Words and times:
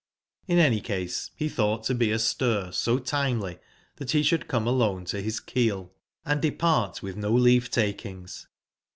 In 0.47 0.57
any 0.57 0.81
casebetbougbt 0.81 1.85
to 1.85 1.93
be 1.93 2.09
astir 2.11 2.71
so 2.71 2.97
timely 2.97 3.59
tbat 3.99 4.11
be 4.13 4.23
sbould 4.23 4.47
come 4.47 4.65
alone 4.65 5.05
to 5.05 5.21
bis 5.21 5.39
keel, 5.39 5.93
and 6.25 6.41
depart 6.41 7.01
witb 7.03 7.17
no 7.17 7.29
leave/takings. 7.31 8.47